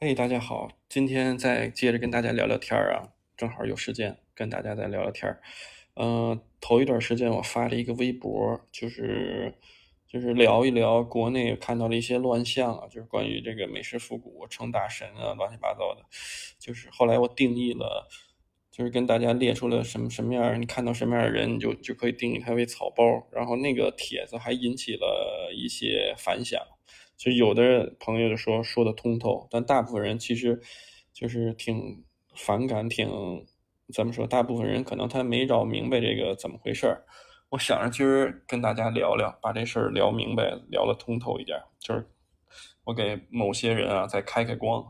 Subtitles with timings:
[0.00, 5.42] 嘿，大家好，今天再接着跟大家聊聊天儿啊，正好有时间跟大家再聊聊天儿。
[5.96, 9.52] 嗯，头一段时间我发了一个微博，就是
[10.06, 16.04] 就是聊一聊国内看到的一些乱象啊，就是关于这个美式复古称大神啊，乱七八糟的。
[16.60, 18.08] 就是后来我定义了，
[18.70, 23.26] 就是跟大家列出了什么什么样，你看到什么样的人，你就就可以定义他为草包。
[23.32, 26.62] 然后那个帖子还引起了一些反响。
[27.18, 30.62] 就有的朋友就说说的通透，但大部分人其实
[31.12, 32.04] 就是挺
[32.36, 33.08] 反感，挺
[33.92, 34.24] 怎么说？
[34.24, 37.04] 大部分人可能他没找明白这个怎么回事儿。
[37.48, 41.60] 我想着今儿跟大家聊聊，把这事儿聊明白，聊得通透一点。
[41.80, 42.08] 就是
[42.84, 44.86] 我给某些人啊再开开光，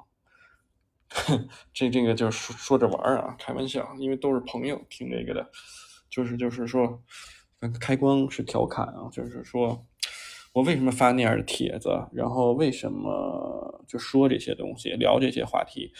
[1.72, 5.50] 这这个就是说说着玩儿啊，开玩笑，因为都是朋友听这个的，
[6.10, 7.02] 就是就是说
[7.80, 9.86] 开光是调侃啊，就是说。
[10.52, 11.90] 我为什么发那样的帖子？
[12.12, 15.92] 然后为什么就说这些东西，聊这些话题？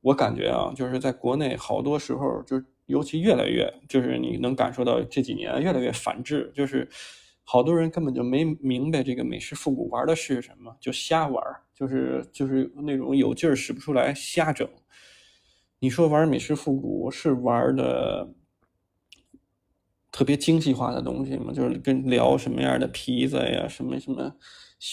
[0.00, 6.88] 我感觉啊，就是在国内好多时候，就尤其越来越，就是你能感受到这几年越来越反制，就是
[7.44, 14.68] 好多人根本就没明白这个美式复古玩的是什么，就瞎玩，就是就是那种有劲儿使不出来，瞎整。
[15.80, 18.28] 你说玩美式复古是玩的？
[20.12, 24.36] 特别精细化的东西嘛，就是跟聊什么样的皮子呀，什么什么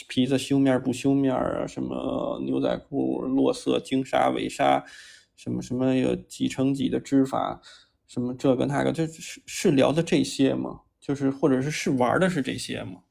[0.07, 4.83] 皮子修面不修面啊，什么牛仔裤落色精纱伪纱，
[5.35, 7.61] 什么什么有几乘几的织法，
[8.07, 10.79] 什么这个那个，就是是聊的这些吗？
[11.01, 13.01] 就是或者是是玩的是这些吗？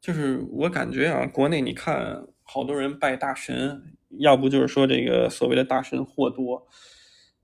[0.00, 3.82] 就是我感觉啊，国内你看好多人拜大神，
[4.18, 6.66] 要不就是说这个所谓的大神货多。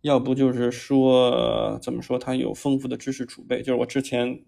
[0.04, 3.62] 要不就是说，怎么说他有丰富的知识储备？
[3.62, 4.44] 就是我之前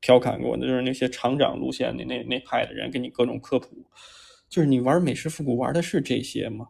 [0.00, 3.86] 调侃过的，就是那些厂长路线的那那派的人给你各种科普。
[4.48, 6.66] 就是你玩美式复古玩的是这些吗？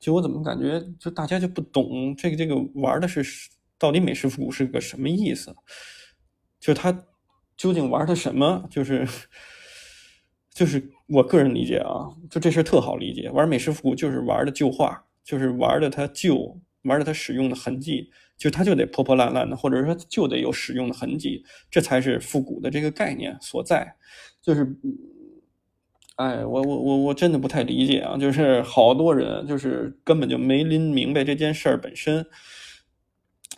[0.00, 3.22] 就我怎么感觉，就大家就不懂这个这个玩的是
[3.78, 5.54] 到底美式复古是个什么意思？
[6.58, 7.06] 就他
[7.56, 8.66] 究竟玩的什么？
[8.68, 9.06] 就是
[10.52, 13.30] 就是我个人理解啊，就这事特好理解。
[13.30, 16.60] 玩美式复古就是玩的旧画，就是玩的它旧。
[16.86, 23.96] 玩的它使用的痕迹，就它就得破破烂烂的，或者说就得有使用的痕迹，这才是复古的这个概念所在。
[24.40, 24.76] 就是，
[26.16, 28.16] 哎，我我我我真的不太理解啊！
[28.16, 32.24] 就是好多人就是根本就没拎明白这件事儿本身，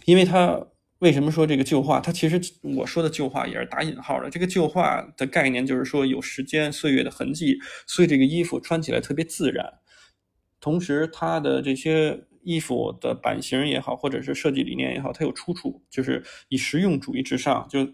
[0.07, 0.67] 因为他
[1.01, 2.01] 为什么说这个旧话？
[2.01, 4.31] 他其实我说的旧话也是打引号的。
[4.31, 9.75] 这个旧话的概念就是说有时间岁月的痕迹，所以这个衣服穿起来特别自然，
[10.61, 12.28] 同时它的这些。
[12.43, 17.87] 衣服的版型也好，或者是设计理念也好，它有出处，就是以实用主义至上，就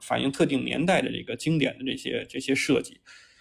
[0.00, 3.00] 反映特定年代的这个经典的这些这些设计，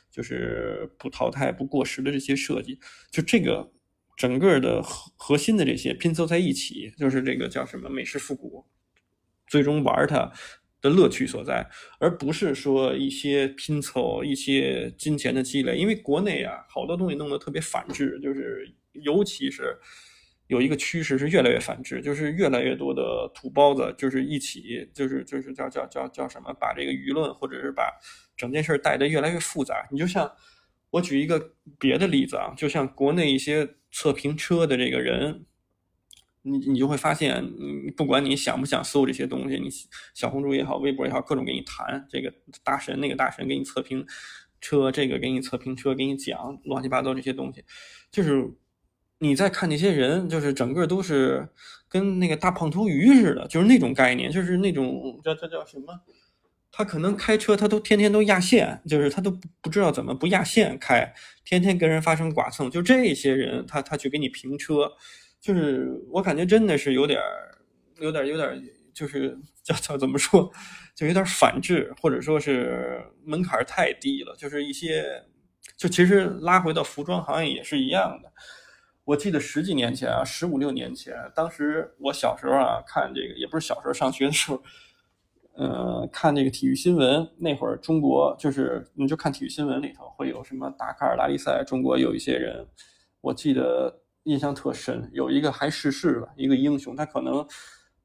[0.10, 2.80] 就是不淘汰、不过时的这些设计，
[3.12, 3.72] 就这个
[4.16, 8.66] 整个的核核心的这些拼凑在一起，就是这个叫什么美式复古，
[9.46, 10.32] 最终玩它
[10.82, 11.70] 的乐趣所在，
[12.00, 19.78] 而不是说一些拼凑、一些金钱的积累，因为国内啊好多东西弄得特别反制，就是尤其是。
[20.48, 27.92] 有一个趋势是越来越反制，就是越来越多的土包子，就是一起，就是就是叫叫叫叫什么，把这个舆论或者是把
[28.38, 29.86] 整件事带得越来越复杂。
[29.92, 30.32] 你就像
[30.90, 35.46] 我举一个别的例子啊，就像国内一些测评车的这个人，
[36.44, 39.70] 你你就会发现，你不管你想不想搜这些东西，你
[40.14, 42.34] 小红书也好，微博也好，各种给你谈这个
[42.64, 44.06] 大神那个大神给你测评
[44.62, 47.66] 车，这个给你测评车，给你讲乱七八糟这些东西，
[48.10, 48.50] 就是。
[49.20, 51.48] 你再看那些人，就是整个都是
[51.90, 56.00] 跟那个大胖头鱼似的，就是那种概念，就是那种叫叫叫什么？
[56.72, 61.12] 他可能开车，他都天天都压线，就是他都不知道怎么不压线开，
[61.44, 62.70] 天天跟人发生剐蹭。
[62.70, 64.92] 就这些人，他他去给你评车，
[65.42, 67.20] 就是我感觉真的是有点
[68.00, 68.64] 有点有点，
[68.94, 70.52] 就是叫叫怎么说，
[70.94, 74.36] 就有点反制，或者说是门槛太低了。
[74.38, 75.24] 就是一些，
[75.76, 78.32] 就其实拉回到服装行业也是一样的。
[79.08, 84.62] 我记得十几年前啊，十五六年前，当时我小时候啊，看这个也不是小时候上学的时候，
[85.54, 87.26] 呃，看这个体育新闻。
[87.38, 92.68] 那会儿中国就是你就看体育新闻里头会有什么达喀尔拉力赛，中国有一些人，
[93.22, 97.48] 我记得印象特深，有一个还逝世了，一个英雄，他可能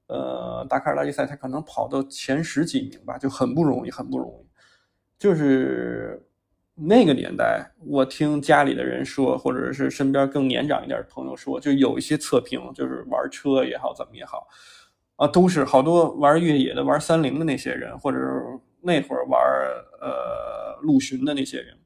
[0.06, 4.46] 呃达喀尔拉力赛他可能跑到前十几名吧，就很不容易，很不容易，
[5.18, 6.28] 就是。
[6.74, 14.48] 那个年代，我听家里的人说，或者是身边更年长一点的朋友说，就有一些测评，就是玩车也好，怎么也好，
[15.16, 18.42] 啊，都是好多玩越野的、玩三菱的那些人，或者是
[18.80, 19.38] 那会儿玩
[20.00, 21.76] 呃陆巡的那些人，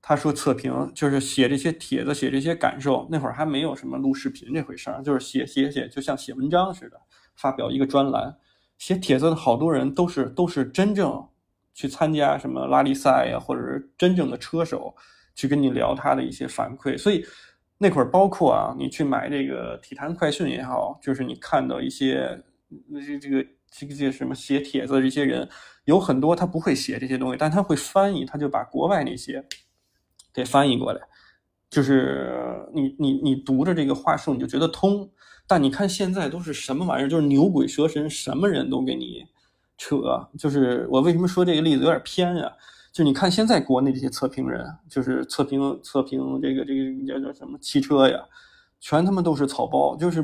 [0.00, 3.06] 他说测评就是写这些帖子，写这些感受。
[3.10, 7.00] 那会儿还没有什么录视频这回事儿，就是写写写，就像写文章似的，
[7.34, 8.36] 发表一个专栏。
[8.78, 11.28] 写帖子的好多人都是都是真正
[11.74, 14.94] 去参加什么拉力赛呀，或者是真正的车手
[15.34, 16.96] 去跟你聊他的一些反馈。
[16.96, 17.24] 所以
[17.78, 22.42] 那会儿包括啊，你去买这个体坛快讯也好，就是你看到一些
[22.92, 25.48] 这这个这个这什么写帖子的这些人，
[25.84, 29.44] 有很多他不会写这些东西，但他会翻译，他就把国外那些。
[30.34, 31.00] 给翻译过来，
[31.68, 35.06] 就是你你你读着这个话术你就觉得通，
[35.46, 39.26] 但你看现在都是什么玩意儿，就是牛鬼蛇神，什么人都给你
[39.76, 39.96] 扯。
[40.38, 42.52] 就是我为什么说这个例子有点偏呀？
[42.92, 48.18] 就你看现在国内这些测评人，就是测评测评这个这个叫叫什么汽车呀，
[48.80, 49.96] 全他妈都是草包。
[49.96, 50.22] 就是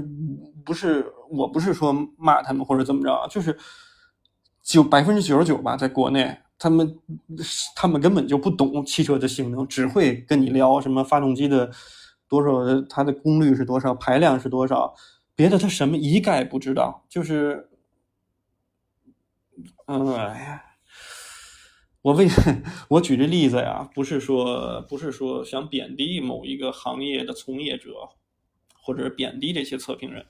[0.64, 3.56] 不是我不是说骂他们或者怎么着，就是
[4.62, 6.38] 九百分之九十九吧，在国内。
[6.60, 6.98] 他们
[7.76, 11.70] 他们根本就不懂汽车的性能，只会跟你聊什么发动机的
[12.28, 14.92] 多少，它的功率是多少，排量是多少，
[15.36, 17.04] 别的他什么一概不知道。
[17.08, 17.68] 就是，
[19.87, 20.62] 嗯，哎呀，
[22.02, 22.28] 我为
[22.88, 27.90] 我举这例子呀，不是说不是说想贬低某一个行业的从业者，
[28.82, 30.25] 或者贬低这些测评人。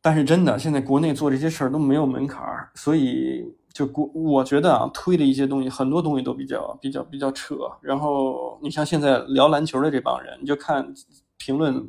[0.00, 3.42] 但是真的，现在国内做这些事儿都没有门槛儿，所以
[3.72, 7.56] 就国我觉得啊，推的一些东西，很多东西都比较比较比较扯。
[7.80, 10.92] 然后你像现在聊篮球的这帮人，你就看
[11.38, 11.88] 评论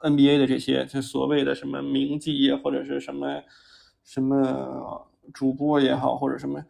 [0.00, 3.42] NBA 的这些，就所谓的什么名记或者是什么
[4.04, 6.62] 什么主播也好，或者什么，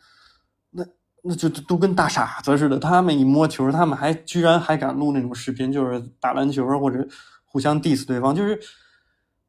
[0.71, 0.85] 那
[1.23, 2.79] 那就都跟大傻子似的。
[2.79, 7.07] 他们一摸球，他们还居然还敢录那种视频，就是打篮球或者
[7.45, 8.59] 互相 diss 对方，就是。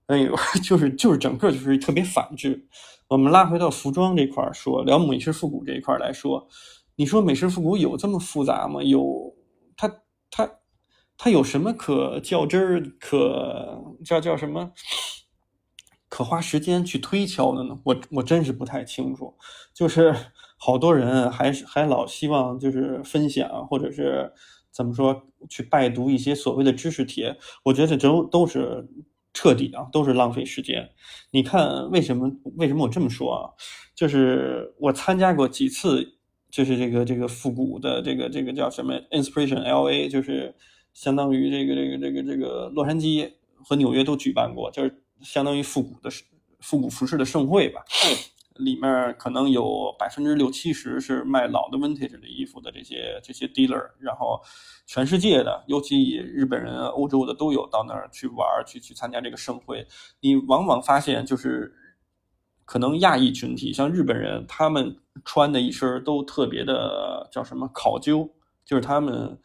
[0.07, 2.67] 哎呦， 就是就是整个就是特别反制。
[3.07, 6.45] 我们拉回到服装这块说，聊美式复古这一块来说，
[6.97, 8.83] 你说美式复古有这么复杂吗？
[8.83, 9.33] 有，
[9.77, 9.89] 它
[10.29, 10.49] 它
[11.17, 14.73] 它有什么可较真儿、可叫叫什么
[16.13, 17.75] 可花时间去推敲的呢？
[17.83, 19.33] 我我真是不太清楚。
[19.73, 20.15] 就是
[20.59, 24.31] 好多人还是还老希望就是分享，或者是
[24.71, 28.87] 怎么说去拜读一些所谓的知识帖，我觉得这都都是。
[29.35, 30.87] 彻底啊，都是浪费时间。
[31.31, 32.31] 你看，为什么？
[32.55, 33.49] 为什么我这么说啊？
[33.95, 36.07] 就是我参加过几次，
[36.51, 40.53] 就是这个这个复古的这个这个叫什么 Inspiration L A，就是
[40.93, 43.31] 相当于这个这个这个这个洛杉矶
[43.65, 46.09] 和纽约都举办过，就是相当于复古的
[46.59, 47.81] 复古服饰的盛会吧。
[48.57, 54.39] 里面可能有百分之六七十是卖老的 vintage 的衣服的这些这些 dealer，然后
[54.85, 59.83] 全世界的，尤其以日本人、欧洲的都有到那儿去玩去去参加这个盛会。
[60.19, 61.73] 你往往发现就是
[62.63, 68.29] 可能亚裔群体，像日本人，他们穿的一身都特别的叫什么考究，
[68.63, 69.35] 就是他们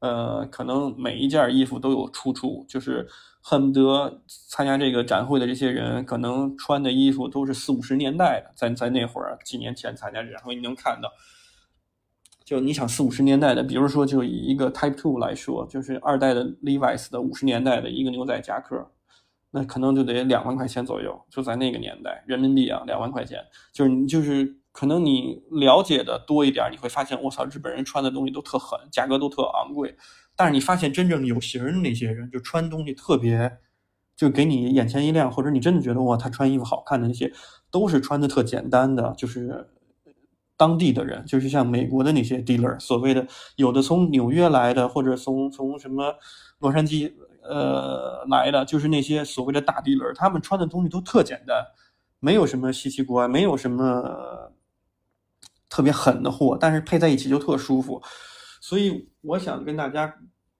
[0.00, 3.08] 呃可能每一件衣服都有出处，就是。
[3.42, 11.10] 恨不得参加这个展会的这些人，可能穿的衣服都是四五十年代的，在在那会儿几年前参加展会，你能看到，
[12.44, 18.90] 就你想四五十年代的，比如说就以一个 Type Two 来说，就是二代的 Levi's 的五十年代的一个牛仔夹克，
[19.50, 23.42] 那可能就得两万块钱左右，就在那个年代，人民币啊两万块钱，
[23.72, 29.96] 就是你就是可能你了解的多一点，你会发现，我操，日本人穿的东西都特狠，价格都特昂贵。
[30.36, 33.58] 但是你发现真正有型的那些人，就穿东西特别，
[34.16, 37.32] 就给你眼前一亮，或者你真的觉得哇，他穿衣服好看的那些，
[37.70, 39.68] 都是穿的特简单的，就是
[40.56, 46.14] 当地的人，就是像美国的那些 dealer，所谓的有的从纽约来的，或者从从什么
[46.58, 51.64] 洛杉矶呃来的，就是那些所谓的大 dealer，他们穿的东西都特简单，
[52.18, 54.52] 没有什么稀奇古怪，没有什么
[55.68, 58.02] 特别狠的货，但是配在一起就特舒服。
[58.60, 60.14] 所以我想跟大家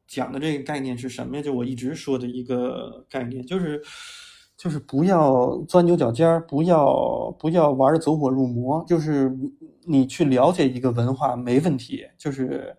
[0.06, 1.42] 讲的这个概念是什么呀？
[1.42, 3.80] 就我一直说的一个概念，就是
[4.56, 8.84] 就是不要钻牛角尖儿，不要不要玩的走火入魔。
[8.88, 9.30] 就是
[9.84, 12.76] 你去了解一个文化没问题，就是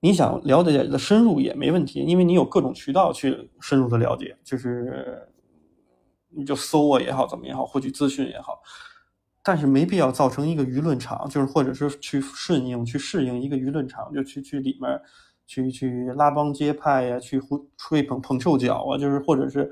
[0.00, 5.28] 你想了解的深入也没问题，因为你有各种渠道去深入的了解，就是
[6.30, 8.62] 你就搜啊也好，怎么也好，获取资讯也好。
[9.46, 14.98] 但是没必要造成一个舆论场，就是或者是去顺应、去适应一个舆论场，就去去里面
[15.46, 19.70] 去去拉帮结派呀，去互吹捧捧臭脚啊，就是或者是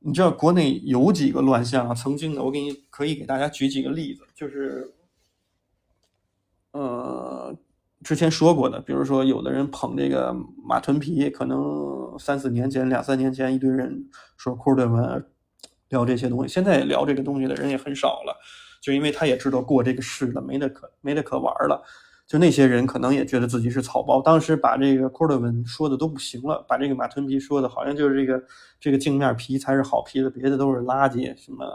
[0.00, 1.94] 你知道国内有几个乱象啊？
[1.94, 4.92] 曾经的，我给你可以给大家举几个例子，就是
[6.72, 7.56] 呃
[8.02, 10.34] 之前说过的，比如说有的人捧这个
[10.66, 15.24] 马臀皮，可能三四年前、两三年前一堆人说库尔顿文。
[15.90, 18.36] 聊这些东西，现在聊这个东西的人也很少了，
[18.80, 21.80] 就因为他也知道过这个世了，没得可没得可玩了。
[22.26, 28.40] 就那些人可能也觉得自己是草包，当时把这个 c o r d o v a 说的都不行了，把这个马臀皮说的好像就是这个
[28.78, 31.36] 这个镜面皮才是好皮子，别的都是垃圾。
[31.36, 31.66] 什么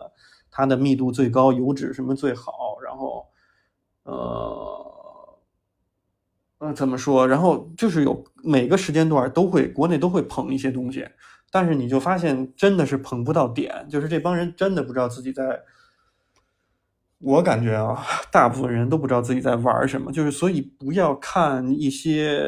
[0.49, 3.25] 它的密度最高，油脂什么最好，然后
[4.03, 5.37] 呃
[6.59, 7.27] 呃怎么说？
[7.27, 11.05] 然后就是有每个时间段都会国内都会捧一些东西，
[11.55, 15.57] 但是你就发现真的是捧不到点，就是这帮人真的不知道自己在。
[17.19, 22.45] 我感觉啊，大部分人都不知道自己在玩什么，就是所以不要看一些，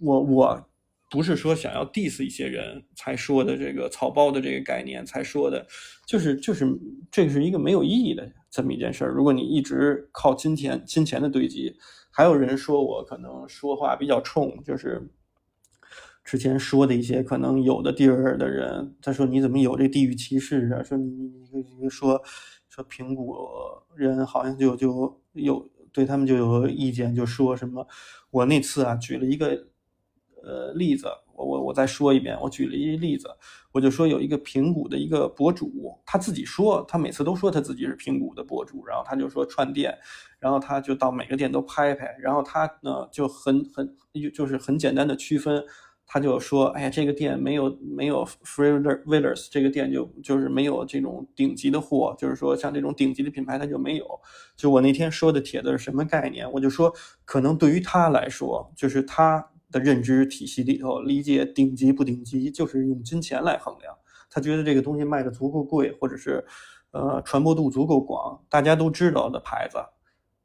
[0.00, 0.68] 我我
[1.10, 5.66] 不是说想要 diss 一些人才说的这个草包的这个概念才说的，
[6.06, 6.68] 就是就是
[7.10, 9.12] 这是一个没有意义的这么一件事儿。
[9.12, 11.74] 如果你一直靠金钱金钱的堆积，
[12.10, 15.10] 还有人说我可能说话比较冲，就是
[16.24, 20.82] 之前说的一些可能有的地儿的人，他说你怎么有这地域歧视啊？
[20.82, 21.10] 说你
[21.52, 22.20] 你你说。
[22.66, 23.36] 说平谷
[23.94, 27.86] 人好像就就有对他们就有意见，就说什么
[28.32, 29.68] 我那次啊举了一个
[30.42, 33.28] 呃例子，我我我再说一遍，我举了一个例子，
[33.70, 39.96] 我就说有一个平谷的一个博主，他自己说他每次都说他自己是平谷的博主，然后他就说串店，
[40.40, 43.96] 然后他就到每个店都拍拍，然后他呢就很很
[44.34, 45.64] 就是很简单的区分。
[46.06, 54.06] 他就说：“哎呀，这个店没有没有 Free Villas，这个店就就是没有这种顶级的货，就是说像这种顶级的品牌它就没有。
[54.56, 56.50] 就我那天说的帖子是什么概念？
[56.52, 56.92] 我就说，
[57.24, 63.92] 可能对于他来说，就是他的认知体系里头理解顶级不顶级，就是用金钱来衡量。
[64.30, 66.44] 他觉得这个东西卖的足够贵，或者是
[66.92, 69.78] 呃传播度足够广，大家都知道的牌子，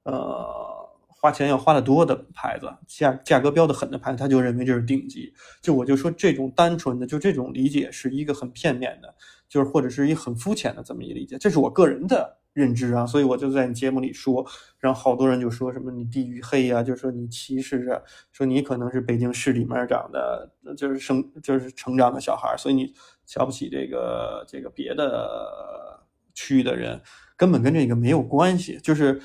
[0.04, 0.79] 呃。”
[1.22, 5.34] 花钱要花的多的牌子，价价格标的狠的牌子，他就认为这是顶级。
[5.62, 9.14] 就我就说这种单纯的，就这种理解是一个很片面的，
[9.50, 11.38] 就是或者是一很肤浅的这么一理解。
[11.38, 14.46] 这是我个人的认知啊，所以我就在你节目里说，
[14.80, 22.94] 然后好多人就说什么你地域黑呀，就是说你歧视着，说你可能是北京市里面长的，就是生就是成长的小孩，所以你
[23.26, 26.00] 瞧不起这个这个别的
[26.34, 27.02] 区域的人，
[27.36, 28.80] 根本跟这个没有关系。
[28.82, 29.22] 就是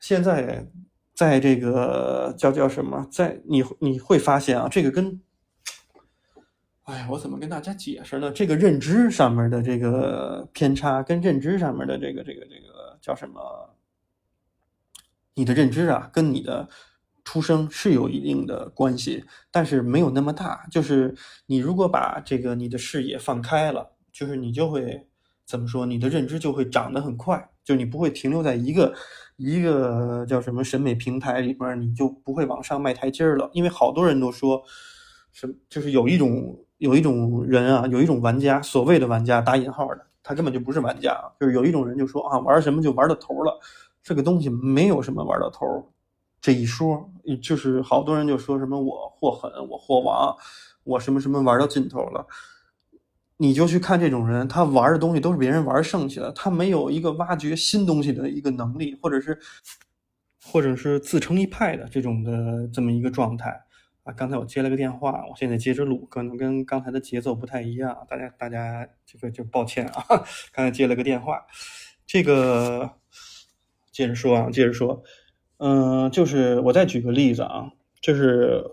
[0.00, 0.66] 现在。
[1.22, 5.20] 在这个叫叫什么，在你你会发现啊，这个跟，
[6.82, 8.32] 哎，我怎么跟大家解释呢？
[8.32, 13.40] 这个认知上面的这个偏差，跟认知上面的这个这个这个叫什么？
[15.34, 16.68] 你的认知啊，跟你的
[17.22, 20.66] 出生是有一定的关系，但是没有那么大。
[20.72, 21.14] 就是
[21.46, 25.06] 你如果把这个你的视野放开了，就是你就会
[25.46, 25.86] 怎么说？
[25.86, 28.92] 你的认知就会长得很快，就你不会停留在一个。
[29.42, 34.62] 一个叫什么审美平台里边，你就不会往上迈台阶了，因为好多人都说，
[35.32, 43.58] 什就是有一种有一种人啊，有一种玩家，所谓的玩家打引号的，他根本就不是玩家，就是有一种人就说啊，玩什么就玩到头了，
[44.02, 45.66] 这个东西没有什么玩到头
[46.40, 47.10] 这一说，
[47.42, 50.36] 就是好多人就说什么我货狠，我货王，
[50.84, 52.26] 我什么什么玩到尽头了。
[53.42, 59.36] 你就去看这种人，他玩的东西都是别人玩剩下的，他没有一个挖掘新东西的一个能力，或者是，
[60.44, 63.50] 或者是自成一派的这种的这么一个状态
[64.04, 64.12] 啊。
[64.12, 70.04] 刚才我接了个电话，我现在接着录，可能跟刚才的节奏不太一样，大家大家这个就抱歉啊。
[70.54, 71.44] 刚才接了个电话，
[72.06, 72.92] 这个
[73.90, 75.02] 接着说啊，接着说，
[75.58, 78.64] 嗯，就是我再举个例子啊，就是。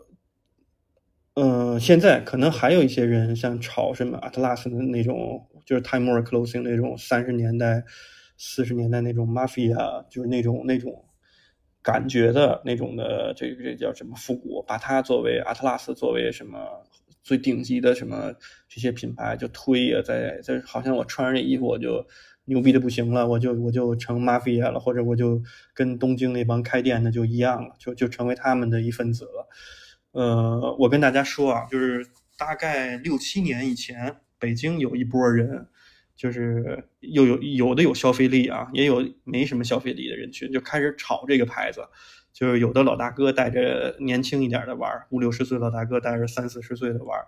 [1.36, 7.84] 嗯，现在可能还有一些人像炒什么 Atlas 的那种，就是 Time More Clothing 那种三十年代、
[8.38, 11.06] 四十年代那种 Mafia，就是那种那种
[11.82, 14.62] 感觉的那种的，这个这叫什么复古？
[14.68, 16.60] 把它作为 Atlas 作为什么
[17.24, 18.34] 最顶级的什么
[18.68, 22.06] 这些品牌就推呀，在在好像我穿上这衣服我就
[22.46, 25.42] 牛逼的不行了，我就我就成 Mafia 了，或者我就
[25.74, 29.48] 跟东京那帮开店的就一样了，就就成为他们的一份子了。
[30.12, 35.68] 呃，我跟大家说啊，就是大概六七年以前，北京有一波人，
[36.16, 41.88] 就是又有有的有消费力啊，也有没什么消费力的人群，就开始炒这个牌子。
[42.34, 47.20] 就是有的老大哥带着年轻一点的玩，五六十岁老大哥带着三四十岁的玩，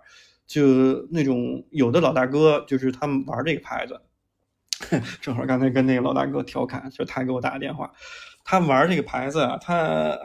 [0.46, 4.00] 就那种有的老大哥就是他们玩这个牌子。
[5.20, 7.92] 正好刚才跟那个老大哥调侃，就他给我打个电话，
[8.44, 10.18] 他玩这个牌子啊，他。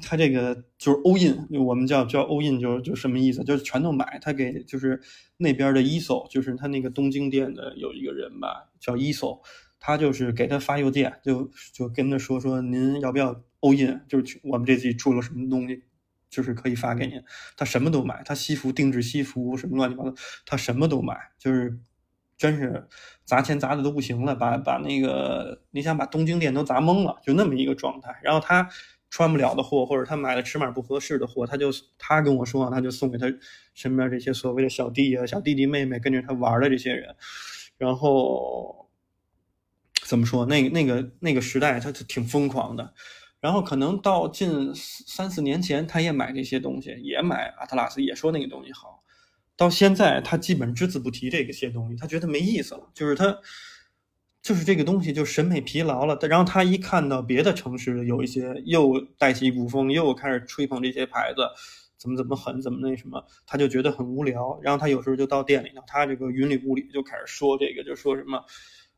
[0.00, 3.42] 他这个就是 all in，我们叫叫 all in，就就什么意思？
[3.44, 4.18] 就是全都买。
[4.20, 5.00] 他给就是
[5.36, 9.40] 那边的 ESO，就是他那个东京店的有一个人吧，叫 ESO，
[9.78, 15.82] 他就是给他发邮件，就就跟他说说您要不要 all in，就是我们这季出了什么东西，
[16.30, 17.22] 就是可以发给您。
[17.56, 20.14] 他什么都买，他西服定制西服什么乱七八糟，
[20.46, 21.78] 他什么都买，就是
[22.36, 22.86] 真是
[23.24, 28.18] 砸钱砸的都不行了，把把那个你想把东京店都砸懵了，就那么一个状态。
[28.22, 28.70] 然后他。
[29.10, 33.26] 穿不了的货，或者他买了尺码不合适的货，他就他跟我说，他就送给他
[33.74, 37.16] 身边这些所谓的小弟啊、小弟弟妹妹跟着他玩的这些人，
[37.78, 38.90] 然后
[40.02, 40.44] 怎么说？
[40.46, 42.92] 那那个那个时代，他挺疯狂的。
[43.40, 49.02] 然后可能到近三四年前，他也买这些东西，也买阿特拉斯，也说那个东西好。
[49.56, 53.38] 到现在，他基本只字不提这个些东西，他觉得没意思了，就是他。
[54.48, 61.42] 就是这个东西就审美疲劳了，然后他一看到别的城市有一些又带起古风，又开始吹捧这些牌子，
[61.98, 64.58] 怎么怎么狠，怎么那什么，他就觉得很无聊。
[64.62, 68.42] 然后他有时候就到店里头，他这个云里雾里就开始说这个，就说什么，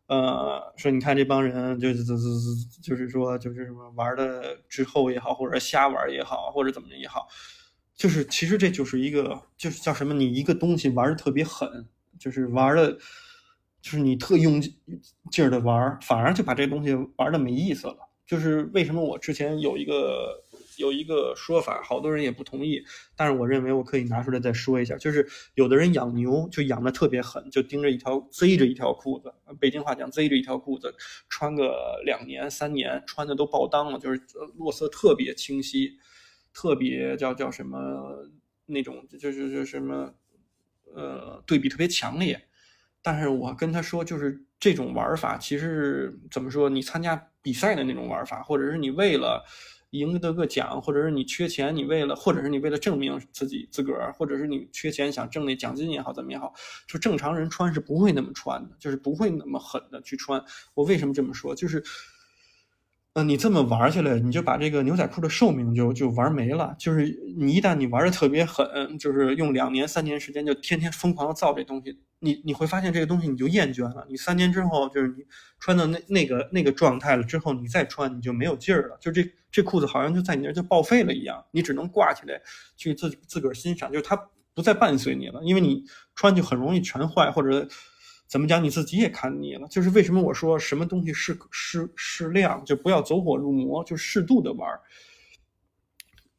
[0.06, 2.28] 呃，说你看这帮人就是就是
[2.80, 7.26] 就是说就是什么玩的之后也好，或者瞎玩也好，或者怎么的也好，
[7.96, 11.88] 就是其实这就是一个就是叫什么，你一个东西玩的特别狠，
[12.20, 12.96] 就是玩的。
[13.82, 14.60] 就是你特用
[15.30, 17.96] 劲儿的玩，反而就把这东西玩的没意思了。
[18.26, 20.44] 就是为什么我之前有一个
[20.76, 22.80] 有一个说法，好多人也不同意，
[23.16, 24.96] 但是我认为我可以拿出来再说一下。
[24.96, 30.94] 就是有的人养牛就养的特别狠，就盯着一条贼着一条裤子，北京话讲贼着一条裤子，
[31.28, 34.22] 穿个两年三年，穿的都爆裆了，就是
[34.56, 35.98] 落色特别清晰，
[36.54, 38.28] 特别叫叫什么
[38.66, 40.14] 那种，就是就是什么
[40.94, 42.40] 呃对比特别强烈。
[43.02, 46.68] 但是我跟他说，就是这种玩法，其实怎么说？
[46.68, 49.44] 你参加比赛的那种玩法，或者是你为了
[49.90, 56.52] 赢得个奖，或者是你缺钱，你为了，或者是你为了证明自己自个儿，或者是你缺钱想挣那奖金也好，怎么也好，
[56.86, 60.42] 就正常人穿是不会那么穿的，就是不会那么狠的去穿。
[60.74, 61.54] 我为什么这么说？
[61.54, 61.82] 就是。
[63.14, 66.76] 呃，你这么玩儿下来，你就把这个牛仔裤的寿命就就玩没了。
[66.78, 67.04] 就是
[67.36, 74.06] 你一旦你玩的特别狠，就是用两年三年时间就天天疯狂的造这东西，你你会发现这个东西你就厌倦了。
[74.08, 75.24] 你三年之后，就是你
[75.58, 78.96] 穿到那那个那个状态了之后，你再穿你就没有劲儿了。
[79.00, 82.40] 就这这裤子好像就在你那儿就报废了一样，你只能挂起来
[82.76, 84.16] 去自自个儿欣赏，就是它
[84.54, 85.82] 不再伴随你了，因为你
[86.14, 87.66] 穿就很容易全坏或者。
[88.30, 88.62] 怎么讲？
[88.62, 89.66] 你自己也看腻了。
[89.66, 94.70] 就是为什么我说什么东西适适适量，就不要走火入魔，就适度的玩。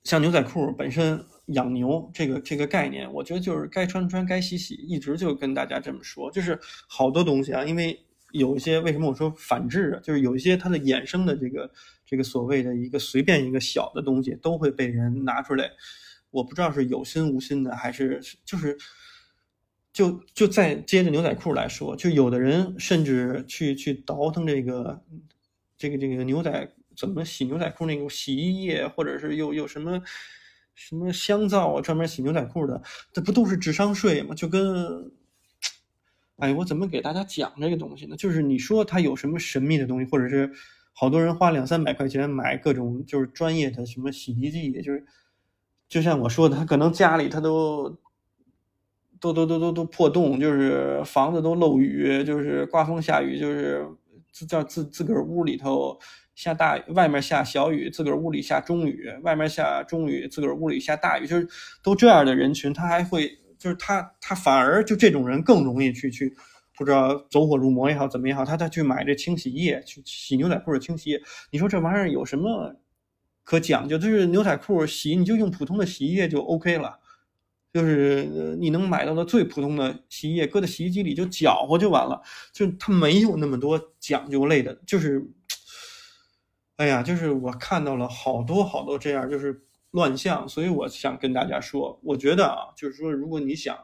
[0.06, 6.32] 像牛仔裤本身养牛这个这个概念，我觉得就是该穿穿，该洗洗，一直就跟大家这么说。
[6.32, 8.02] 就是好多东西啊，因为
[8.32, 11.70] 有一些为什么我说反制啊，就是有一些它的衍生的这个
[12.06, 15.70] 这个所谓的一个随便一个小的东西，都会被人拿出来。
[16.30, 18.78] 我不知道是有心无心的，还是就是。
[19.94, 25.04] 就就再接着牛仔裤来说，就有的人甚至去去倒腾这个
[25.78, 30.02] 这个这个牛仔怎么洗牛仔裤那种洗衣液，或者是又有什么
[30.76, 34.34] 什么香皂啊，专门洗牛仔裤的，这不都是智商税吗？
[34.34, 35.12] 就跟
[36.38, 38.16] 哎，我怎么给大家讲这个东西呢？
[38.16, 40.50] 就是你说他有什么神秘的东西，或者是
[40.94, 45.06] 好多人花两三百块钱买各种就是专业的什么洗涤剂，就是
[45.90, 48.00] 就像我说的，他可能家里他都。
[49.22, 53.88] 都都都都都破洞，就是房子都漏雨，就是刮风下雨，就是
[54.32, 55.98] 自叫自自个儿屋里头
[56.34, 61.48] 下大雨，外面下小雨，自个儿屋里下中雨，外面下中雨，自个儿屋里下大雨，就是
[61.84, 63.30] 都这样的人群，他还会
[63.60, 66.34] 就是他他反而就这种人更容易去去
[66.76, 72.76] 不知道走火入魔也好怎么也好，他他去买这清洗液去洗牛仔裤的清洗液，你说这玩意儿有什么
[73.44, 74.00] 可讲究？
[74.00, 76.98] 就是牛仔裤洗你就用普通的洗衣液就 OK 了。
[77.74, 84.76] 就是你能买到的最普通的洗衣液，搁在洗衣机里就搅和就完了，就它没有那么多讲究类的。
[84.86, 85.26] 就是，
[86.76, 93.78] 哎呀，就是我看到了好多好多这样就是乱象，所以我想跟大家说，我觉得啊，就是说，如果你想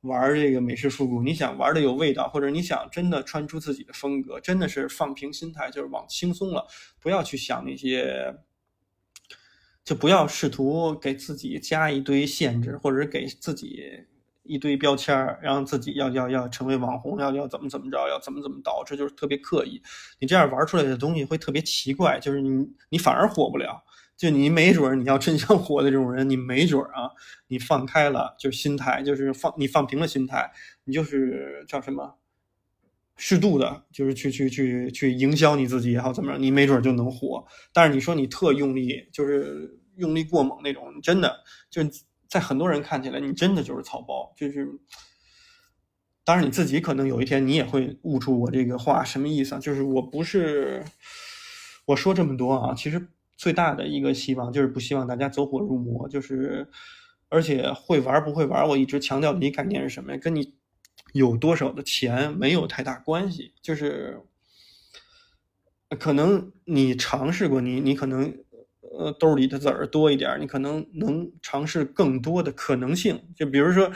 [0.00, 6.66] 玩这个美式复古，你想玩的有味道，或者你想真的穿出自己的风格，真的是放平心态，就是往轻松了，
[7.00, 8.36] 不要去想那些。
[9.86, 14.04] 就不要试图给自己加一堆限制，或者给自己
[14.42, 19.80] 一堆标签儿，让自己要要要成为网红，要要怎么怎么着，要怎么怎么着，这就是特别刻意。
[20.18, 23.84] 你这样玩出来的东西会特别奇怪，就是你你反而火不了。
[24.16, 27.10] 就你没准儿你要真想火的这种人，你没准儿啊，
[27.46, 30.50] 你放开了，就是心态，就是放你放平了心态，
[30.84, 32.14] 你就是叫什么？
[33.18, 37.42] 适度的，就是去去去去营销你自己也好，怎么样，你没准就能火。
[37.72, 41.34] 但是你说你特用力，就是用力过猛那种，真的
[41.70, 41.80] 就
[42.28, 44.30] 在很多人看起来，你真的就是草包。
[44.36, 44.68] 就是，
[46.24, 49.58] 当然你自己可能有一天你也会悟出我这个话什么意思啊？
[49.58, 50.84] 就是我不是
[51.86, 56.68] 我说这么多啊，其实最大的一个希望就是不希望大家走火入魔，就是
[57.30, 60.18] 而且会玩不会玩，我一直强调的一概念是什么呀？
[60.18, 60.54] 跟你。
[61.16, 64.20] 有多少的钱没有太大关系，就是
[65.98, 68.36] 可能你尝试过，你你可能
[68.98, 73.28] 呃兜里的子儿多一点，你可能能尝试更多的可能性。
[73.34, 73.92] 就比如说，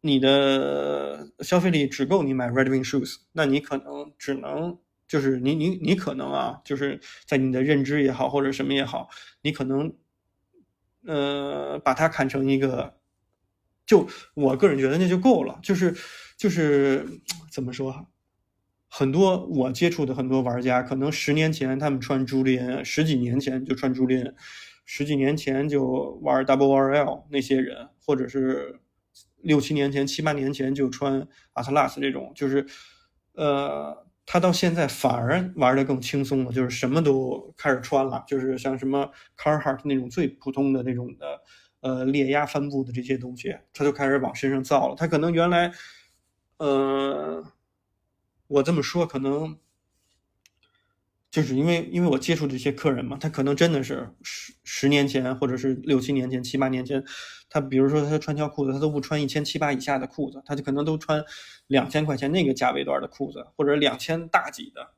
[0.00, 9.08] 你的消费力只够你买 Red Wing shoes，那你可能只能就是你你你可能啊，就是在你的认知也好或者什么也好，
[9.42, 9.92] 你可能
[11.04, 12.94] 呃把它看成一个，
[13.86, 15.96] 就我个人觉得那就够了，就是
[16.38, 17.04] 就是
[17.50, 18.06] 怎么说？
[18.90, 24.34] 很多我接触的很多玩家，可能十年前他们穿朱丽安，十几年前就穿朱丽安，
[24.86, 28.80] 十几年前就玩 Double RL 那些人，或者是
[29.42, 32.64] 六七年前、七八年前就穿 Atlas 这种，就是
[33.34, 41.42] 呃，他到现在反而玩的更轻松了，就是什么都开始穿了，就是像什么 Carhartt 那种最普通的那种的
[41.80, 44.94] 呃裂压帆布的这些东西，他就开始往身上造了。
[44.96, 45.70] 他可能原来
[46.58, 47.52] 呃。
[48.50, 49.58] 我这么说可能，
[51.30, 57.04] 就是因为因为我接触这些客人嘛，他可能真的是十十年前或者是六七年前、七八年前，
[57.50, 61.22] 他比如说他穿条裤子，他都不穿一千七八以下的裤子，他就可能都穿
[61.66, 64.92] 两千块钱那个价位段的裤子，或者两千大几的，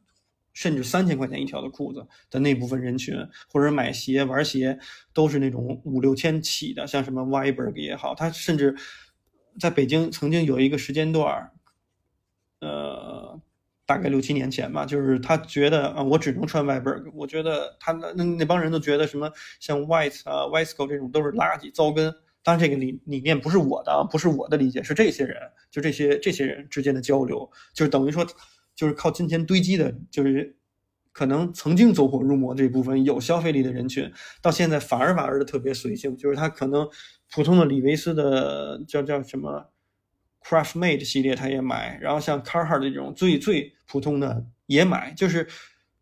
[0.53, 3.17] 甚至三千块钱一条的裤子的那部分人群，
[3.53, 4.79] 或者买鞋玩鞋
[5.13, 8.77] 都是那种五六千起的，像什么 Viberg 也好，他甚至
[9.59, 11.51] 在北京曾经有一个时间段
[12.61, 13.41] 呃，
[13.87, 17.11] 大概六七年前吧，就是他觉得啊，我只能穿 Viberg。
[17.15, 22.15] 我觉得他那那那帮人都觉得什么像 White 啊、Wisco 这种都是垃圾糟根。
[22.43, 25.37] 当然，这个理理念不是我的，不是我的理解，是这些人，
[25.71, 28.27] 就这些这些人之间的交流，就是等于说，
[28.75, 30.57] 就是靠金钱堆积的，就是
[31.13, 36.89] 可能曾经走火入魔这部分有消费力的人群，到现在反而玩的特别随性，就是他可能
[37.31, 39.71] 普通的李维斯的叫叫什么。
[40.43, 45.47] Craftmate 系列他也买，然后像 Carhartt 这种最最普通的也买，就是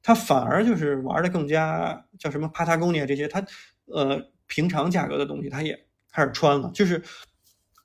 [0.01, 3.44] 他反而就是玩的更加叫什么 Patagonia 这些，他
[3.87, 7.03] 呃平常价格的东西他也开始穿了，就是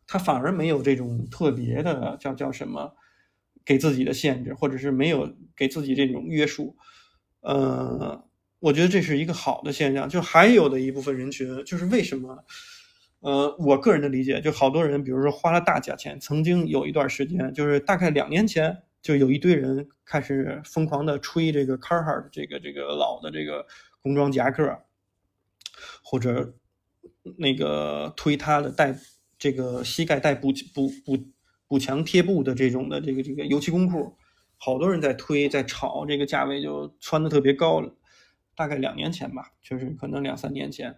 [0.06, 2.96] 他反而没有这种特别的叫叫什么
[3.66, 6.78] 给自己的限制，或者是没有给自己这种约束，
[7.44, 8.26] 呃，
[8.60, 10.10] 我觉得这是一个好的现象。
[10.10, 12.44] 就还有的一部分人群，就是为什么？
[13.20, 23.66] 呃，我个人的理解，就好多人，比如说花了大价钱，曾经有一段时间，就是大概两年前，就有一堆人开始疯狂的吹这个 Carhart 这个这个老的这个
[24.02, 24.78] 工装夹克，
[26.04, 26.54] 或者
[27.38, 28.94] 那个推他的带
[29.38, 31.18] 这个膝盖带补补补
[31.66, 34.18] 补强贴布的这种的这个这个油漆工裤，
[34.64, 37.94] 好多人在推在炒，这个价位就窜的特别高了。
[38.56, 40.96] 大概两年前吧，就是可能两三年前，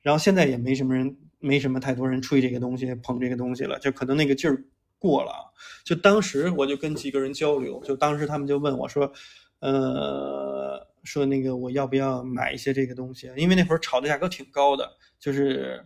[0.00, 1.16] 然后现在也没什么人。
[1.44, 4.62] 没什么太多人吹这个东西、捧这个东西了，就可能那个劲儿
[4.96, 5.52] 过了。
[5.82, 9.12] 就当时我就跟几个人交流，就当时他们就问我说
[9.58, 13.28] ：“呃，说那个我要不要买一些这个东西？
[13.36, 15.84] 因为那会儿炒的价格挺高的，就是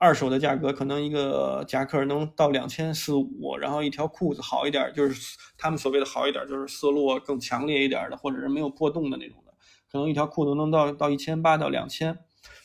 [0.00, 9.52] 二手的价格可能一个夹克能到两千四五，然后一条裤子好一点，就是他们所谓的好一点，就是色落更强烈一点的，或者是没有破洞的那种的，
[9.92, 12.18] 可能一条裤子能到到一千八到两千。”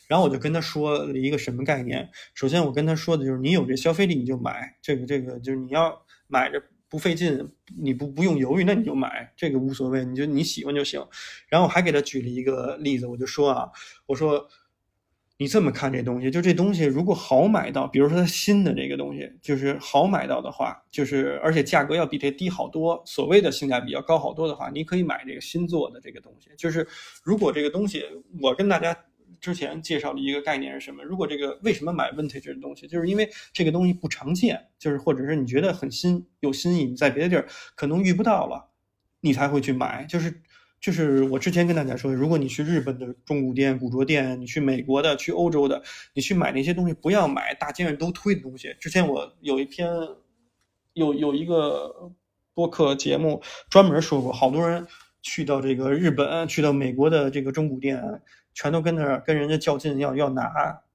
[0.08, 2.08] 然后我就跟他说了一个什么概念？
[2.32, 11.04] 首先我跟他说的就是，你有这消费力你就买这个这个，就是你要买着不费劲，你不不用犹豫，那你就买这个无所谓，你就你喜欢就行。
[11.48, 13.68] 然后我还给他举了一个例子，我就说啊，
[14.06, 14.48] 我说
[15.38, 26.50] 你这么看这东西，就这东西如果好买到，比如说它新的这个东西，就是好买到的话，就是而且价格要比这低好多，所谓的性价比要高好多的话，你可以买这个新做的这个东西。
[26.56, 26.86] 就是
[27.22, 28.04] 如果这个东西，
[28.40, 28.96] 我跟大家。
[29.38, 31.04] 之前介绍的一个概念是什么？
[31.04, 38.70] 如果这个为什么买 vintage 的东西，就是因为这个东西不常见，就是或者是你觉得很新有新意，你在别的地儿可能遇不到了，
[39.20, 40.06] 你才会去买。
[40.06, 40.40] 就是
[40.86, 45.82] 就是我之前跟大家说，如果你去日本的中古店、古着店，你去美国的、去欧洲的，
[46.14, 48.72] 你去买那些东西，不要买大街上都推的东西。
[48.78, 49.90] 之前我有一篇
[50.92, 52.12] 有有一个
[52.54, 54.86] 播客节目专门说过，好多人
[55.22, 58.00] 去到这个日本、去到美国的这个中古店。
[58.54, 60.50] 全都跟那儿跟人家较劲，要要拿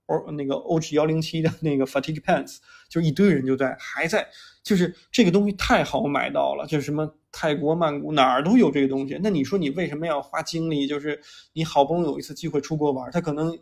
[0.08, 2.58] 欧那个 OG 幺零七的那个 fatigue pants，
[2.90, 4.28] 就一堆人就在还在，
[4.64, 9.20] 就是这个东西太好买到了，就是什么泰国曼谷哪儿都有这个东西。
[9.24, 10.86] 那你说你为什么要花精力？
[10.86, 11.20] 就是
[11.54, 13.58] 你好不容易有一次机会出国玩，他可能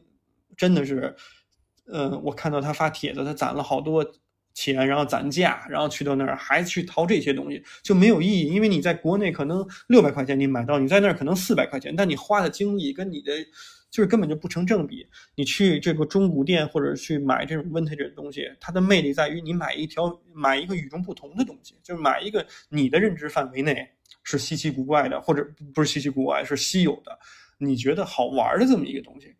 [0.58, 1.16] 真的是，
[1.86, 4.06] 嗯，我看到他发帖子，他攒了好多
[4.60, 8.48] 钱，然后攒价，然后去到那儿还去淘这些东西，就没有意义。
[8.48, 13.32] 因为你在国内可能六百块钱你买到，你在那儿可能四百块钱，但你花的精力跟你的。
[13.91, 15.04] 就是根本就不成正比。
[15.34, 23.89] 你去这个中古店或者去买这种 vintage 的东西，它的魅力在于你买一条买一个与众不同的东西，就是买一个你的认知范围内
[24.22, 25.43] 是稀奇古怪的，或者
[25.74, 27.17] 不是稀奇古怪，是稀有的，
[27.58, 29.36] 你觉得好玩的这么一个东西。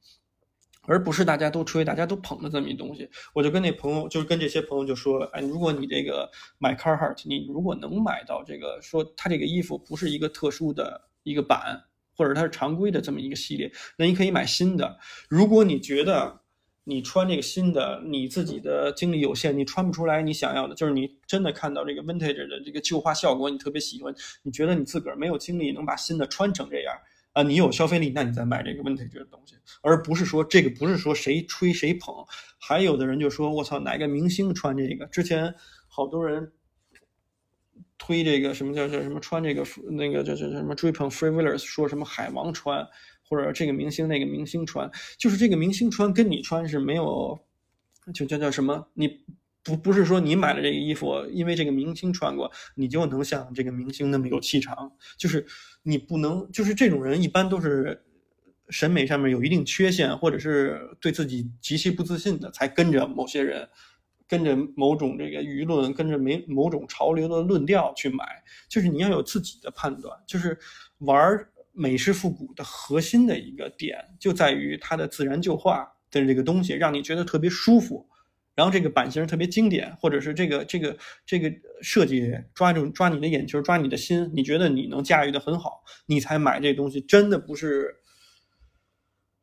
[0.90, 3.08] 而不是大家都吹、大家都捧的这么一东西。
[3.34, 11.80] 我就跟那朋友，就是跟这些朋友就说，哎，如果你这个买 Carhartt，你如果能买到这个，说它这个衣服不是一个特殊的一个版，
[12.18, 14.98] 或者它是常规的这么一个系列，那你可以买新的。
[15.30, 16.42] 如果你觉得
[16.86, 26.79] 你穿这个新的，你自己的精力有限，你穿不出来你想要的，就是你真的看到这个 vintage 的这个旧化效果，你特别喜欢，你觉得你自个儿没有精力能把新的穿成这。
[27.44, 32.14] 你有消费力，那你再买这个 vintage 的东西，而不是说这个不是说谁吹谁捧。
[32.58, 35.54] 还有的人就说：“我操，哪个明星穿这个？”之前
[35.88, 36.52] 好多人
[37.98, 42.86] 推这个什么叫叫什么穿这个那个叫叫什么追捧 Free Willers，说什么海王穿，
[43.28, 47.40] 或者这个明星那个明星穿，就是这个明星穿跟你穿是没有，
[48.14, 49.24] 就叫叫什么你。
[49.70, 54.92] 不不是说你买了这个衣服，因为这个明星穿过，你就能像这个明星那么有气场。
[55.16, 55.46] 就是
[55.84, 58.02] 你不能，就是这种人一般都是
[58.70, 63.70] 审美上面有一定缺陷，或者是对自己极其不自信的，才跟着某些人，
[64.28, 68.26] 跟着某种这个舆论，跟着没某种潮流的论调去买。
[68.68, 70.18] 就是你要有自己的判断。
[70.26, 70.58] 就是
[71.00, 78.08] 玩美式复古的核心的一个点，就在于它的自然旧化的这个东西，让你觉得特别舒服。
[78.60, 81.50] 然后这个版型特别经典，或者是这个这个这个
[81.82, 87.00] 设计抓住抓你的眼球，抓你的心，你觉得你能驾驭的很好，你才买这东西。
[87.00, 87.96] 真的不是，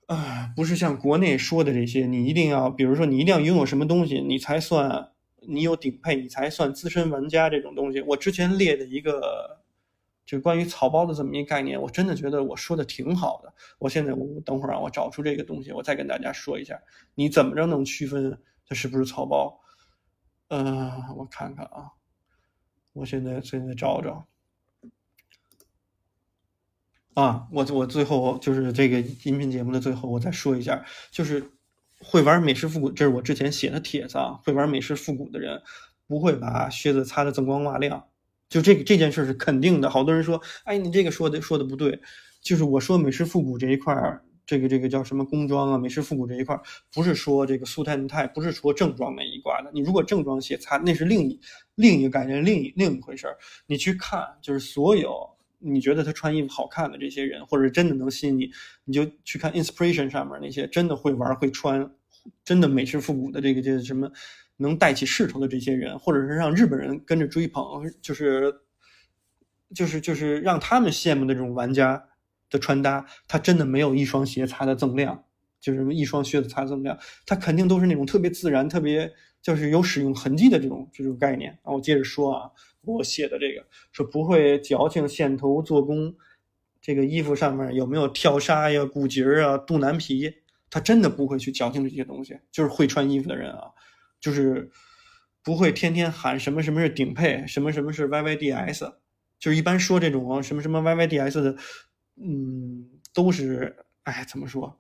[0.05, 5.09] 啊，不是像国内说的这些，你一定要，比如说你一定要拥有什么东西，你才算
[5.49, 8.03] 你有顶配，你才算资深玩家这种东西。
[8.03, 9.63] 我之前列的一个，
[10.27, 13.51] 就关于草包的这么一个概念，我真的觉得我说的挺好的。
[13.79, 16.79] 我现在我等会儿啊，我找出这个东西，我再跟大家说一下，
[17.15, 18.39] 你怎么着能区分？
[18.69, 19.61] 它是不是草包？
[20.49, 21.91] 嗯，我看看啊，
[22.93, 24.27] 我现在现在找找。
[27.15, 31.51] 啊，我我最后就是这个音频节目的最后，我再说一下，就是
[31.99, 34.39] 会玩美式复古，这是我之前写的帖子啊。
[34.45, 35.63] 会玩美式复古的人
[36.07, 38.07] 不会把靴子擦得锃光瓦亮，
[38.51, 39.89] 就这个这件事是肯定的。
[39.89, 42.03] 好多人说，哎，你这个说的说的不对，
[42.43, 44.23] 就是我说美式复古这一块儿。
[44.47, 45.77] 这个这个叫什么工装啊？
[45.77, 46.57] 美式复古这一块
[46.95, 49.71] 不是说这个苏泰内泰，不是说正装那一挂的。
[49.75, 51.41] 你如果正装鞋擦，那是另一
[51.75, 53.37] 另一个概念，另一另一回事儿。
[53.67, 55.29] 你去看，就是所有
[55.59, 58.49] 你觉得他穿衣服好看的这些人，或者真的能吸引你，
[58.85, 61.91] 你就去看 inspiration 上面那些真的会玩会穿，
[62.45, 64.09] 真的美式复古的这个这什么
[64.57, 68.55] 能带起势头的这些人，或者是让日本人跟着追捧，就是
[69.75, 72.01] 就是就是让他们羡慕的这种玩家。
[72.51, 75.25] 的穿搭，它真的没有一双鞋擦的锃亮，
[75.61, 81.51] 就是一双靴子擦锃亮，它肯定都是那种特别自然、特别就是有使用痕迹的这种这种概念。
[81.63, 82.51] 啊，我接着说啊，
[82.83, 86.15] 我写的这个说不会矫情线头做工，
[86.81, 90.33] 这个衣服上面有没有跳纱呀、骨节啊、肚腩皮，
[90.71, 92.39] 他真的不会去矫情这些东西。
[92.53, 93.71] 就是会穿衣服的人啊，
[94.21, 94.71] 就是
[95.43, 98.95] 不会天天喊什么什么是顶配，什么什么是 YYDS，
[99.41, 101.57] 就是一般说这种什么什么 YYDS 的。
[102.19, 104.79] 嗯，都是哎，怎么说？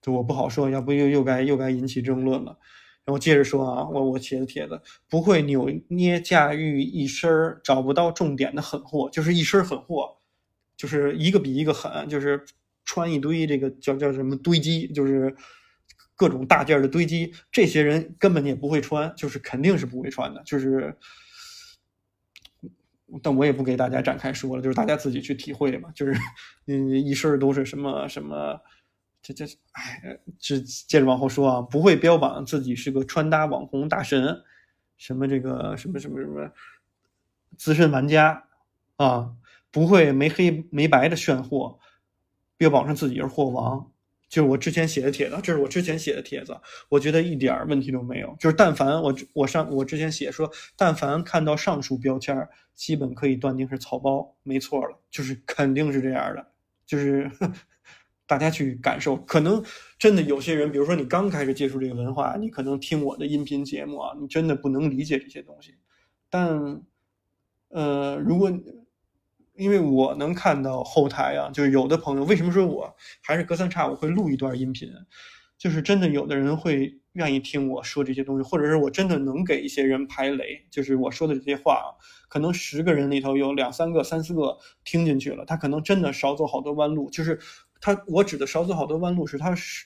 [0.00, 2.58] 这我不好说，要不又又该又该引起争论了。
[3.04, 7.30] 然后接着说啊，我我写的帖子不会扭捏驾驭一身
[7.62, 10.16] 找不到重点的狠货，就是一身狠货，
[10.76, 12.44] 就是一个比一个狠，就是
[12.84, 15.34] 穿一堆这个叫叫什么堆积，就是
[16.14, 17.34] 各种大件的堆积。
[17.52, 20.96] 这些人根本也不会穿，就是肯定是不会穿的，就是。
[23.22, 25.90] 但我也不给大家展开说了，就是大家自己去体会吧。
[25.94, 26.14] 就是，
[26.66, 28.60] 嗯，一身都是什么什么，
[29.22, 34.42] 这这，哎，这接着往后说啊，不会标榜自己是个穿搭网红大神，
[34.96, 36.50] 什么这个什么什么什么
[37.56, 38.44] 资深玩家
[38.96, 39.34] 啊，
[39.70, 41.78] 不会没黑没白的炫货，
[42.56, 43.89] 标榜上自己是货王。
[44.30, 46.56] 就是我之前写的帖子，这是我之前写的帖子，
[46.88, 48.34] 我觉得一点问题都没有。
[48.38, 56.46] 就是但凡我我上我之前写说，但凡看到上述标签，基本可以断定是草包，没错了，就是肯定是这样的。
[56.86, 57.30] 就是
[58.26, 59.62] 大家去感受，可能
[59.98, 65.74] 真的有些人，比如说你刚开始接触这个文化，你可能听我的音频节目啊，你真的不能理解这些东西。
[66.28, 66.80] 但
[67.70, 68.48] 呃，如果
[69.60, 74.90] 因为我能看到后台啊，就是有的朋友为什么说我还是隔三差五会录一段音频，
[75.58, 81.92] 就是真的有的人会愿意听我说这些东西，或者是我真的能给一些人排雷，就是我说的这些话啊，
[82.30, 87.10] 可能十个人里头有两三个、三四个听进去了，他可能真的少走好多弯路。
[87.10, 87.38] 就是
[87.82, 89.84] 他，我指的少走好多弯路是他是，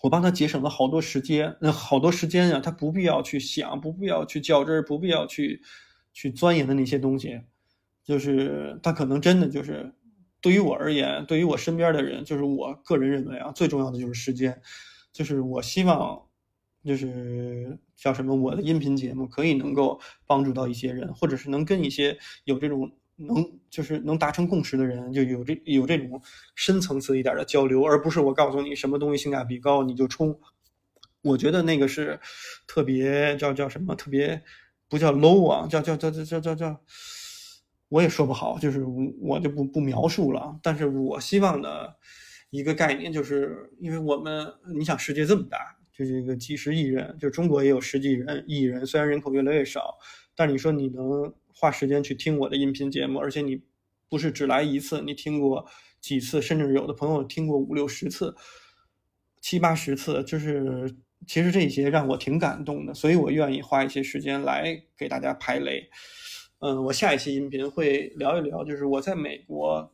[0.00, 5.62] 我帮他节省了好多时间，那好多时间啊，他不必要去想，不必要去较真儿，不必要去
[6.12, 7.42] 去钻研的那些东西。
[8.04, 9.92] 就是他可能真的就是
[10.40, 14.60] 对于我而言，对于我身边的人，就是我个人认为啊，最重要的就是时间，
[15.12, 16.20] 就是我希望，
[16.84, 23.36] 就是叫什么，我的音频节目可以能够帮助到一些人，或者是能跟一些有这种能
[23.70, 26.20] 就是能达成共识的人，就有这有这种
[26.56, 30.36] 深层次一点的交流，而不是我告诉你什么东西性价比高你就冲。
[31.22, 32.18] 我觉得那个是
[32.66, 34.42] 特别叫叫什么，特别
[34.88, 36.80] 不叫 low 啊，叫叫叫叫叫叫。
[37.92, 38.82] 我也说不好，就是
[39.20, 40.58] 我就不不描述了。
[40.62, 41.94] 但是我希望的
[42.48, 45.58] 一个概念，就是因为我们，你想世界这么大，
[45.92, 49.98] 就这个几十亿人，就中国也有十几人亿人，虽然人口越来越少，
[50.34, 53.62] 但你说你能花时间去听我的音频节目，而且你
[54.08, 55.66] 不是只来一次，你听过
[56.00, 58.34] 几次，甚至有的朋友听过五六十次、
[59.42, 65.90] 七八十次，就是其实这些让我挺感动的，所以我愿意花一些时间来给大家排雷。
[66.64, 69.92] 嗯，我下一期音频会聊一聊，就是我在美国，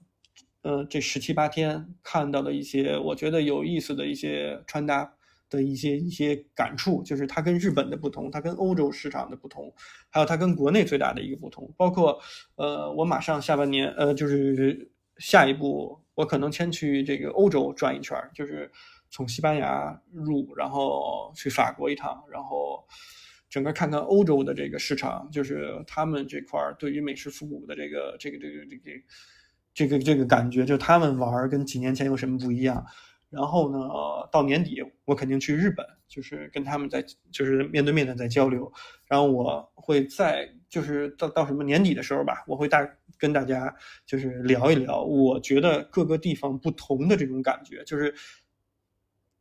[0.61, 5.11] 嗯，这十七八天看到的一些我觉得有意思的一些穿搭
[5.49, 9.73] 的一些一些感触，就是它跟日本的不同，它跟欧洲市场的不同，
[10.11, 12.21] 还有它跟国内最大的一个不同，包括
[12.57, 18.71] 呃，我马上下半年，呃，就是下一步，我可能先去这个欧洲转一圈，就是
[19.09, 22.87] 从西班牙入，然后去法国一趟，然后。
[23.49, 29.01] 整个看看欧洲的这个市场，就是他们这块儿对于美式复古的这个这个这个这个
[29.75, 32.85] 这个这个感觉，就他们玩儿跟几年前有什么不一样。
[33.31, 33.79] 然后呢，
[34.33, 38.71] 到年底我肯定去日本，就是跟他们在就是面对面的在交流。
[39.07, 42.87] 然后我会在就是到到什么年底的时候吧，我会大
[43.19, 43.75] 跟大家
[44.07, 48.15] 就是聊一聊，我觉得各个地方不同的这种感觉，就是。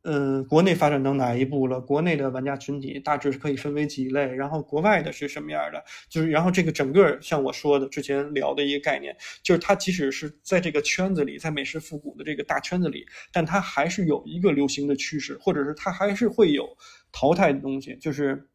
[0.02, 1.80] 嗯，国内发展到哪一步了？
[1.80, 5.84] 国内的玩家群体大致是可以分为几类，然后国外的是什么样的？
[6.08, 16.64] 就是，然后这个整个像我说的之前聊的一个概念，就是它即使是在这个圈子里，在美式复古的这个大圈子里，但它还是有一个流行的趋势，或者是它还是会有
[17.10, 17.96] 淘汰的东西。
[17.96, 18.48] 就是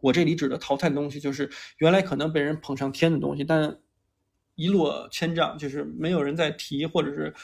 [0.00, 3.76] 我这里指的淘汰的东西，就是原来可能被人捧上天的东西，但
[4.54, 7.34] 一落千丈，就是没有人再提，或者是。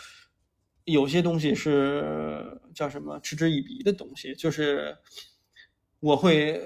[0.87, 4.97] 有些东西是叫什么嗤之以鼻的东西，就是
[6.01, 6.63] 我会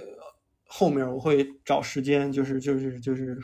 [0.65, 3.39] 后面我会找时间，就是就是就是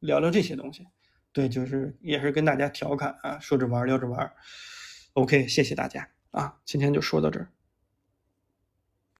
[0.00, 0.86] 聊聊这些东西，
[1.32, 4.30] 对，就是也是跟大家调侃啊，说着玩聊着玩。
[5.14, 7.48] OK，谢谢大家啊，今天就说到这儿。